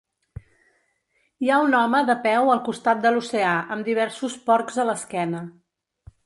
Hi 1.45 1.51
ha 1.51 1.59
un 1.65 1.77
home 1.79 2.01
de 2.07 2.15
peu 2.23 2.49
al 2.53 2.61
costat 2.69 3.03
de 3.05 3.11
l'oceà 3.13 3.53
amb 3.77 3.91
diversos 3.91 4.39
porcs 4.49 4.81
a 4.85 4.89
l'esquena. 4.93 5.45